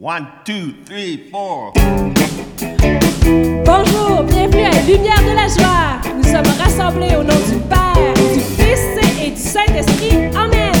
[0.00, 1.72] One, two, three, four.
[3.64, 5.98] Bonjour, bienvenue à Lumière de la joie.
[6.16, 8.80] Nous sommes rassemblés au nom du Père, du Fils
[9.20, 10.30] et du Saint-Esprit.
[10.36, 10.72] Amen.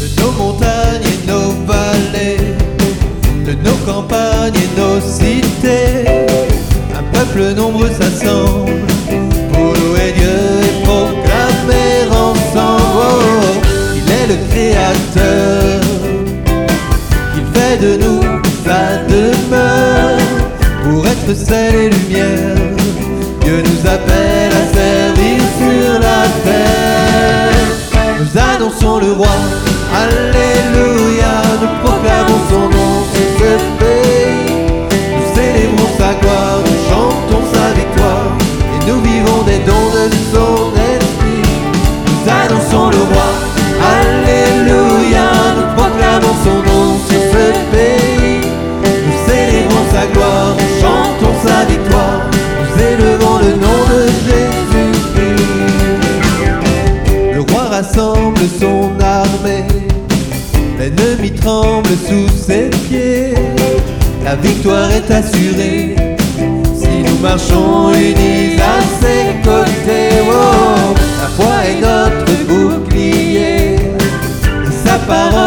[0.00, 2.56] de nos montagnes et nos vallées,
[3.46, 6.04] de nos campagnes et nos cités.
[6.98, 7.90] Un peuple nombreux
[17.32, 18.22] Qu'il fait de nous
[18.64, 20.18] sa demeure
[20.84, 22.56] pour être sel et lumière.
[23.42, 27.66] Dieu nous appelle à servir sur la terre.
[28.20, 29.36] Nous annonçons le roi,
[29.94, 32.96] Alléluia, nous proclamons son nom
[64.26, 65.94] La victoire est assurée
[66.74, 70.20] si nous marchons unis à ses côtés.
[70.28, 73.76] Oh, la foi est notre bouclier,
[74.84, 75.45] sa parole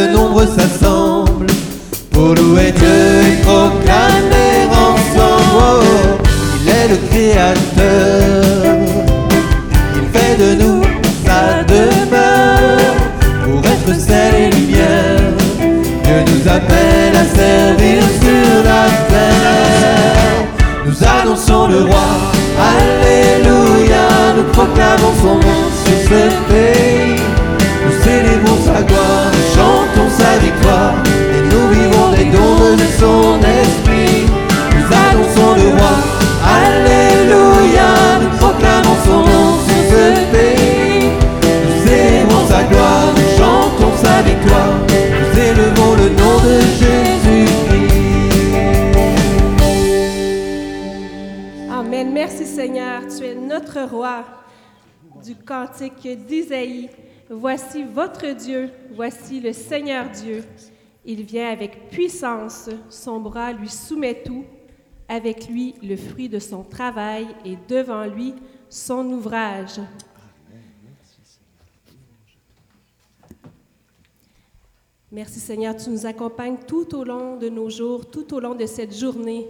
[0.00, 1.09] peuple nombreux s'assemble
[55.22, 56.88] du cantique d'Isaïe.
[57.28, 58.70] Voici votre Dieu.
[58.92, 60.44] Voici le Seigneur Dieu.
[61.04, 62.68] Il vient avec puissance.
[62.88, 64.44] Son bras lui soumet tout.
[65.08, 68.34] Avec lui, le fruit de son travail et devant lui,
[68.68, 69.80] son ouvrage.
[75.12, 78.66] Merci Seigneur, tu nous accompagnes tout au long de nos jours, tout au long de
[78.66, 79.48] cette journée.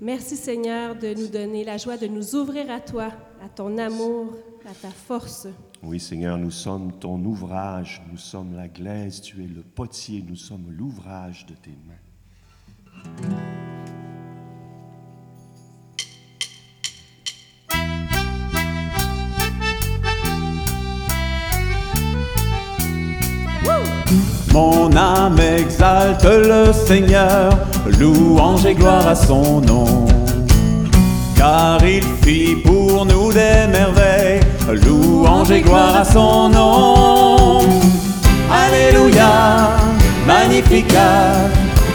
[0.00, 3.10] Merci Seigneur de nous donner la joie de nous ouvrir à toi,
[3.44, 4.36] à ton amour,
[4.66, 5.48] à ta force.
[5.82, 10.36] Oui, Seigneur, nous sommes ton ouvrage, nous sommes la glaise, tu es le potier, nous
[10.36, 11.94] sommes l'ouvrage de tes mains.
[24.52, 27.58] Mon âme exalte le Seigneur,
[27.98, 30.06] louange et gloire à son nom.
[31.42, 34.21] Car il fit pour nous des merveilles,
[34.70, 37.60] louange et gloire à son nom.
[38.50, 39.70] Alléluia,
[40.26, 41.50] magnificat,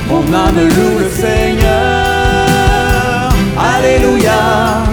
[0.10, 2.48] mon âme loue le Seigneur.
[3.58, 4.84] Alléluia,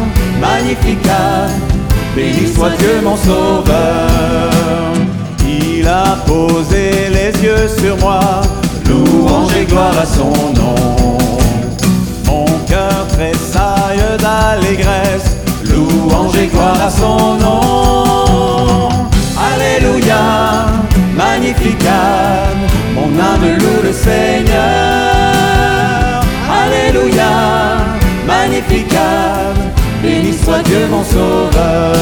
[0.40, 1.48] magnificat,
[2.14, 4.50] béni soit Dieu mon sauveur.
[5.46, 8.20] Il a posé les yeux sur moi,
[8.88, 11.03] louange et gloire à son nom.
[30.74, 31.94] Dieu mon sauveur.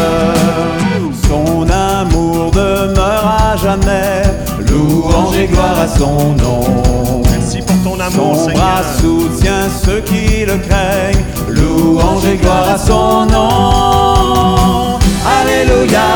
[1.29, 4.23] Son amour demeure jamais.
[4.67, 7.23] Louange et gloire à son nom.
[7.31, 8.63] Merci pour ton amour, Son Seigneur.
[8.63, 11.25] bras soutient ceux qui le craignent.
[11.49, 14.99] Louange et gloire à son nom.
[15.39, 16.09] Alléluia,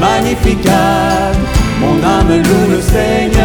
[0.00, 1.30] magnificat.
[1.80, 3.44] Mon âme loue le Seigneur.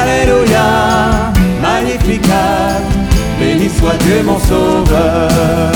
[0.00, 0.66] Alléluia,
[1.60, 2.80] magnificat.
[3.38, 5.75] Béni soit Dieu mon sauveur.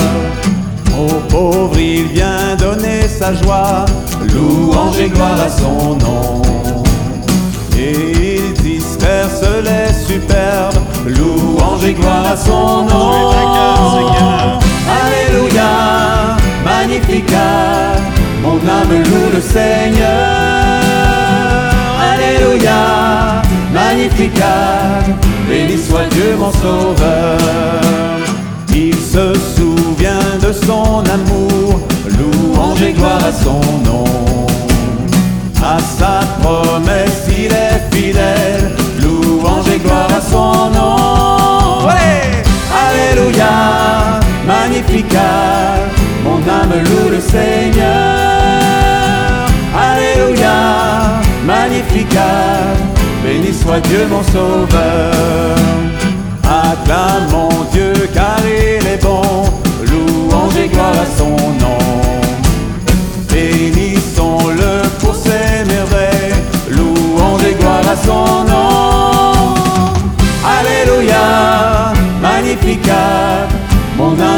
[3.35, 3.85] Joie.
[4.33, 6.43] Louange et gloire à son nom.
[7.77, 10.75] Et il disperse les superbes,
[11.07, 13.31] louange et gloire à son nom.
[15.01, 17.97] Alléluia, magnificat,
[18.43, 20.11] mon âme loue le Seigneur.
[22.13, 23.43] Alléluia,
[23.73, 25.05] magnificat,
[25.49, 27.39] béni soit Dieu mon sauveur.
[28.75, 31.03] Il se souvient de son
[32.81, 34.05] louange et gloire à son nom.
[35.63, 38.71] À sa promesse, il est fidèle.
[39.03, 41.89] Louange et gloire à son nom.
[42.87, 45.77] Alléluia, magnificat.
[46.25, 47.87] Mon âme loue le Seigneur.
[49.77, 52.75] Alléluia, magnificat.
[53.23, 56.00] Béni soit Dieu mon sauveur.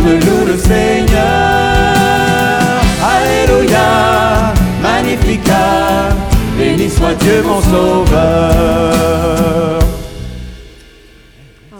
[0.05, 1.21] Le Seigneur.
[3.03, 4.53] Alléluia,
[4.83, 6.11] magnificat,
[6.57, 8.19] béni soit Dieu mon sauveur.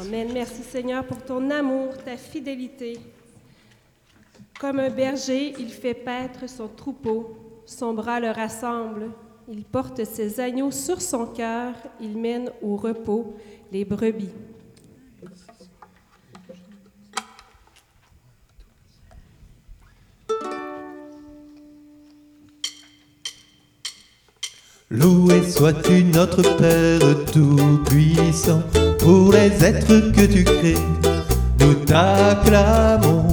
[0.01, 0.29] Amen.
[0.33, 2.99] Merci Seigneur pour ton amour, ta fidélité.
[4.61, 7.37] Comme un berger, il fait paître son troupeau,
[7.67, 9.11] son bras le rassemble.
[9.49, 13.35] Il porte ses agneaux sur son cœur, il mène au repos
[13.73, 14.31] les brebis.
[24.95, 27.01] Loué sois-tu notre Père
[27.33, 28.63] Tout-Puissant,
[28.99, 30.77] pour les êtres que tu crées,
[31.61, 33.27] nous t'acclamons.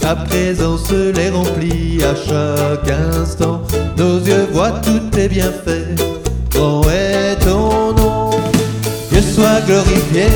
[0.00, 3.62] Ta présence les remplit à chaque instant,
[3.96, 6.00] nos yeux voient tous tes bienfaits,
[6.52, 8.30] grand est ton nom.
[9.10, 10.28] Dieu soit glorifié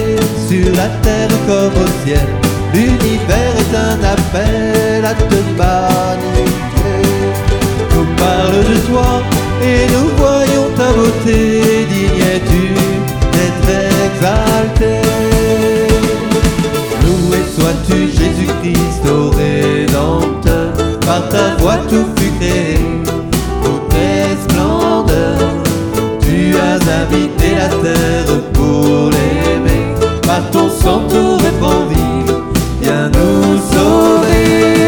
[0.49, 2.27] sur la terre comme au ciel,
[2.75, 6.63] l'univers est un appel à te magnifier
[7.95, 9.23] nous parle de toi
[9.63, 12.75] et nous voyons ta beauté, digne es-tu
[13.33, 13.71] d'être
[14.07, 14.95] exalté.
[17.05, 20.73] Loué sois-tu Jésus-Christ au Rédempteur,
[21.07, 22.79] par ta voix tout fut créé,
[23.63, 25.55] toutes tes splendeurs.
[26.21, 32.33] Tu as habité la terre pour l'aimer, par ton sang tout répand vie,
[32.81, 34.87] viens nous sauver.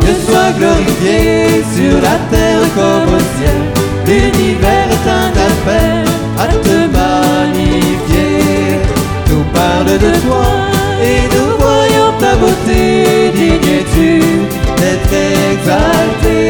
[0.00, 3.77] Dieu soit glorifié sur la terre comme au ciel.
[4.08, 5.28] L'univers est un
[6.38, 8.80] à te magnifier.
[9.28, 10.46] Nous parle de toi
[11.02, 13.32] et nous voyons ta beauté.
[13.34, 14.10] Digne es-tu
[14.78, 15.14] d'être
[15.52, 16.40] exalté.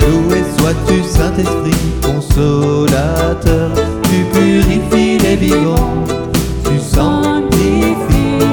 [0.00, 3.70] Loué sois-tu Saint-Esprit consolateur.
[4.04, 6.04] Tu purifies les vivants,
[6.64, 8.46] tu sanctifies.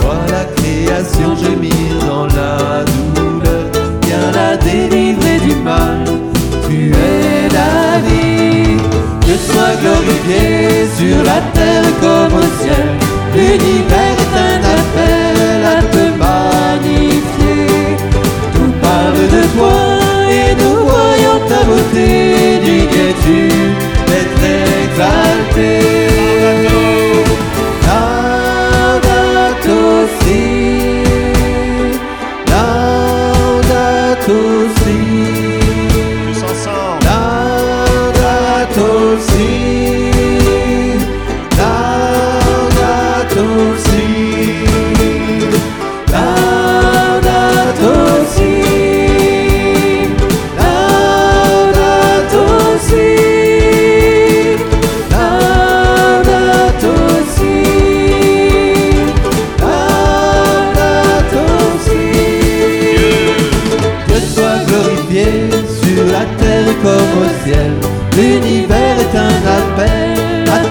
[0.00, 2.91] Vois la création gémir dans la
[11.02, 12.88] sur la terre comme au ciel,
[13.34, 15.38] l'univers est un appel
[15.76, 17.66] à te magnifier.
[18.54, 19.78] Tout parle de toi
[20.38, 22.08] et nous voyons ta beauté,
[22.64, 23.40] digne es-tu
[24.08, 24.44] d'être
[24.84, 25.72] exalté.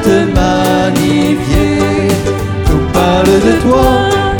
[0.04, 1.80] te magnifier.
[2.66, 3.92] Tout parle de toi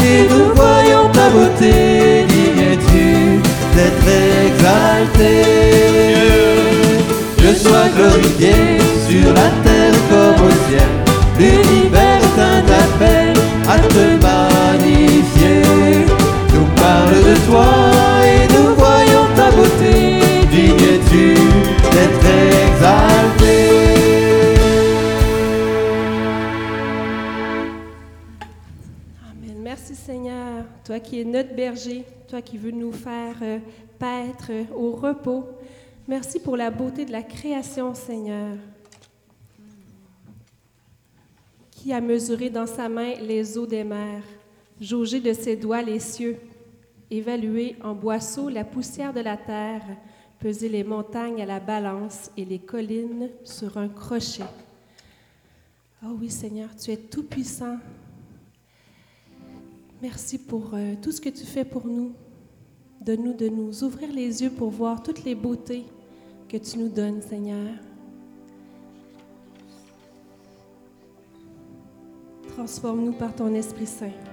[0.04, 2.26] et nous voyons ta beauté.
[2.28, 3.42] Dignes-tu
[3.76, 4.10] d'être
[4.48, 5.34] exalté
[7.38, 8.54] Que sois glorifié
[9.08, 11.81] sur la terre comme au ciel.
[30.22, 33.58] Seigneur, toi qui es notre berger, toi qui veux nous faire euh,
[33.98, 35.46] paître euh, au repos.
[36.08, 38.56] Merci pour la beauté de la création, Seigneur,
[41.72, 44.22] qui a mesuré dans sa main les eaux des mers,
[44.80, 46.38] jaugé de ses doigts les cieux,
[47.10, 49.82] évalué en boisseaux la poussière de la terre,
[50.38, 54.44] pesé les montagnes à la balance et les collines sur un crochet.
[56.06, 57.78] Oh oui, Seigneur, tu es tout puissant,
[60.02, 62.14] Merci pour euh, tout ce que tu fais pour nous.
[63.02, 65.86] Donne-nous de nous ouvrir les yeux pour voir toutes les beautés
[66.50, 67.76] que tu nous donnes, Seigneur.
[72.56, 74.31] Transforme-nous par ton Esprit Saint.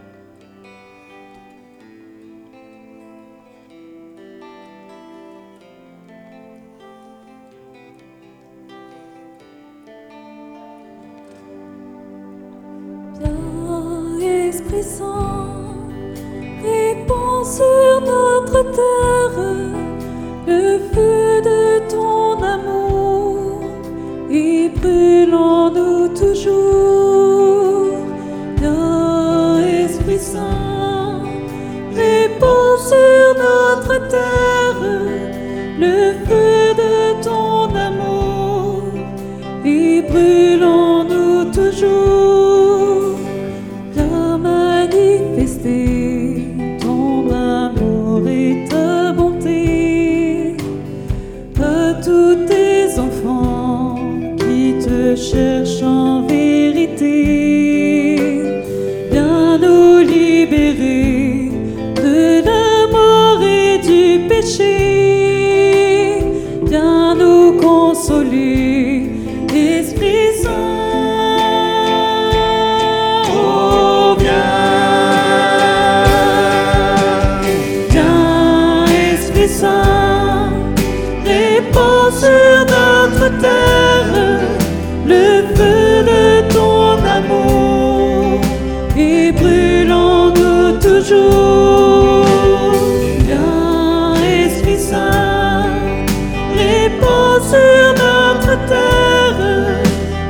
[35.79, 36.38] le feu.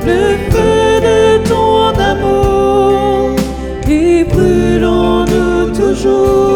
[0.08, 3.36] Le cœur de nos amour
[3.84, 5.26] qui brûlons
[5.76, 6.47] toujours.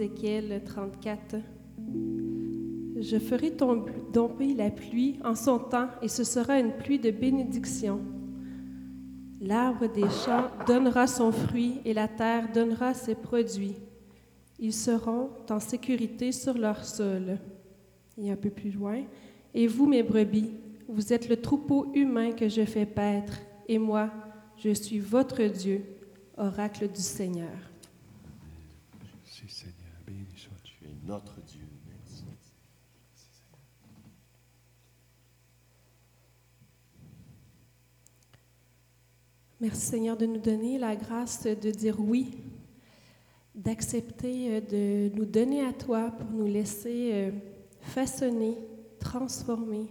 [0.00, 1.36] Ézéchiel 34,
[3.00, 7.10] Je ferai tom- tomber la pluie en son temps, et ce sera une pluie de
[7.10, 8.00] bénédiction.
[9.40, 13.74] L'arbre des champs donnera son fruit, et la terre donnera ses produits.
[14.60, 17.38] Ils seront en sécurité sur leur sol.
[18.18, 19.02] Et un peu plus loin,
[19.54, 20.50] Et vous, mes brebis,
[20.88, 24.10] vous êtes le troupeau humain que je fais paître, et moi,
[24.58, 25.82] je suis votre Dieu,
[26.36, 27.48] oracle du Seigneur.
[29.24, 30.74] Merci Seigneur, béni sois-tu.
[30.80, 31.66] Tu es notre Dieu.
[31.86, 32.24] Merci.
[39.58, 42.36] Merci Seigneur de nous donner la grâce de dire oui,
[43.54, 47.30] d'accepter euh, de nous donner à toi pour nous laisser euh,
[47.80, 48.58] façonner,
[49.00, 49.86] transformer,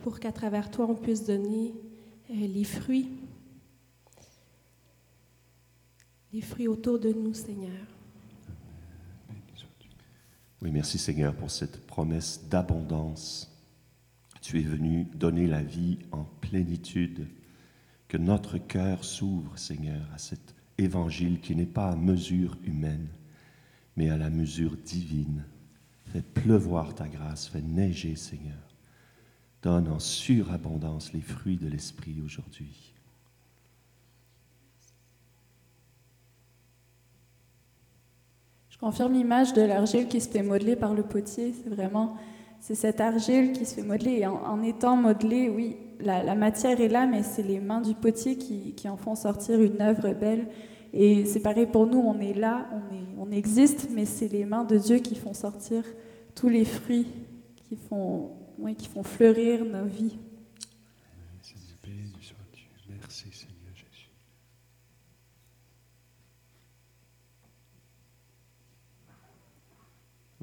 [0.00, 1.74] pour qu'à travers toi on puisse donner
[2.30, 3.08] euh, les fruits,
[6.30, 7.97] les fruits autour de nous Seigneur.
[10.60, 13.56] Oui, merci Seigneur pour cette promesse d'abondance.
[14.40, 17.28] Tu es venu donner la vie en plénitude.
[18.08, 23.06] Que notre cœur s'ouvre, Seigneur, à cet évangile qui n'est pas à mesure humaine,
[23.96, 25.44] mais à la mesure divine.
[26.06, 28.74] Fais pleuvoir ta grâce, fais neiger, Seigneur.
[29.62, 32.94] Donne en surabondance les fruits de l'Esprit aujourd'hui.
[38.80, 41.52] Confirme l'image de l'argile qui se fait modeler par le potier.
[41.52, 42.16] C'est vraiment,
[42.60, 44.18] c'est cette argile qui se fait modeler.
[44.20, 47.94] Et en, étant modelée, oui, la, la matière est là, mais c'est les mains du
[47.94, 50.46] potier qui, qui en font sortir une œuvre belle.
[50.92, 54.44] Et c'est pareil pour nous, on est là, on, est, on existe, mais c'est les
[54.44, 55.84] mains de Dieu qui font sortir
[56.34, 57.08] tous les fruits,
[57.68, 60.16] qui font, oui, qui font fleurir nos vies.
[61.42, 62.62] Seigneur, béni sois-tu.
[62.88, 64.10] Merci, Seigneur Jésus.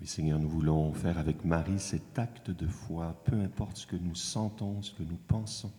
[0.05, 3.95] Oui, Seigneur, nous voulons faire avec Marie cet acte de foi, peu importe ce que
[3.95, 5.71] nous sentons, ce que nous pensons.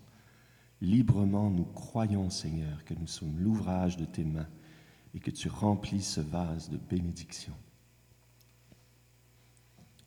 [0.80, 4.48] Librement, nous croyons, Seigneur, que nous sommes l'ouvrage de tes mains
[5.14, 7.52] et que tu remplis ce vase de bénédiction.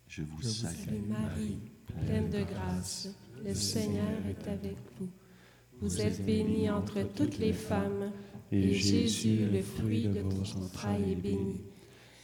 [0.10, 3.08] Je vous salue, Salut Marie, pleine de grâce,
[3.46, 5.08] le Seigneur est avec vous.
[5.80, 8.12] Vous êtes bénie entre toutes les femmes,
[8.52, 11.62] et Jésus, le fruit de vos entrailles, est béni.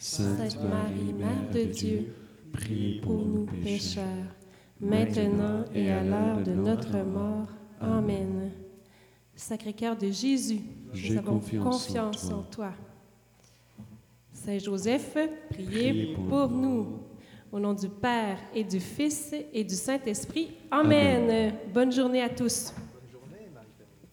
[0.08, 2.14] Sainte Marie, Mère de Dieu,
[2.54, 4.06] priez pour nous pécheurs,
[4.80, 7.48] maintenant et à l'heure de notre mort.
[7.82, 8.52] Amen.
[9.36, 10.62] Sacré-Cœur de Jésus,
[10.94, 12.74] nous avons confiance en toi.
[14.32, 15.18] Saint Joseph,
[15.50, 17.00] priez pour nous.
[17.52, 20.52] Au nom du Père et du Fils et du Saint-Esprit.
[20.70, 21.56] Amen.
[21.74, 22.76] Bonne journée à tous.